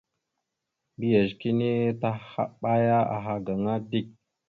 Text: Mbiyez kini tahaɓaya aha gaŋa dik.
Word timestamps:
Mbiyez 0.95 1.29
kini 1.39 1.69
tahaɓaya 2.01 2.97
aha 3.15 3.33
gaŋa 3.45 3.73
dik. 3.89 4.07